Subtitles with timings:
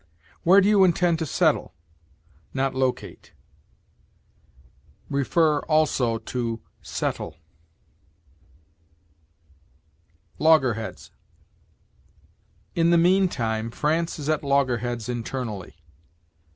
[0.41, 1.75] "Where do you intend to settle?"
[2.55, 3.33] not locate.
[5.13, 6.19] See, also,
[6.81, 7.37] SETTLE.
[10.39, 11.11] LOGGERHEADS.
[12.73, 15.75] "In the mean time France is at loggerheads internally."